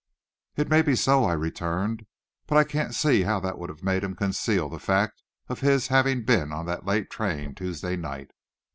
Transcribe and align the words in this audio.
"It 0.55 0.67
may 0.67 0.81
be 0.81 0.95
so," 0.95 1.25
I 1.25 1.33
returned, 1.33 2.07
"but 2.47 2.57
I 2.57 2.63
can't 2.63 2.95
see 2.95 3.21
how 3.21 3.39
that 3.41 3.59
would 3.59 3.83
make 3.83 4.01
him 4.01 4.15
conceal 4.15 4.67
the 4.67 4.79
fact 4.79 5.21
of 5.47 5.59
his 5.59 5.89
having 5.89 6.25
been 6.25 6.51
on 6.51 6.65
that 6.65 6.87
late 6.87 7.11
train 7.11 7.53
Tuesday 7.53 7.95
night. 7.95 8.31